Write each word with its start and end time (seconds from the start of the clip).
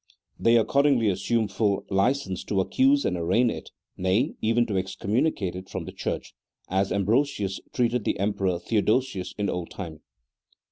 They 0.39 0.57
accordingly 0.57 1.09
assume 1.09 1.47
full 1.47 1.85
licence 1.91 2.43
to 2.45 2.59
accuse 2.59 3.05
and 3.05 3.15
arraign 3.15 3.51
it, 3.51 3.69
nay, 3.97 4.33
even 4.41 4.65
to 4.65 4.73
excommuni 4.73 5.35
cate 5.35 5.55
it 5.55 5.69
from 5.69 5.85
the 5.85 5.91
Church, 5.91 6.33
as 6.69 6.91
Ambrosius 6.91 7.59
treated 7.71 8.03
the 8.03 8.17
Emperor 8.17 8.57
Theodosius 8.57 9.35
in 9.37 9.47
old 9.47 9.69
time. 9.69 9.99